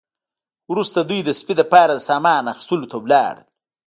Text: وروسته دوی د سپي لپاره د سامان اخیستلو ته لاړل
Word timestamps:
وروسته 0.71 0.99
دوی 1.09 1.19
د 1.23 1.29
سپي 1.39 1.53
لپاره 1.61 1.91
د 1.93 2.01
سامان 2.09 2.43
اخیستلو 2.53 2.89
ته 2.91 2.97
لاړل 3.11 3.39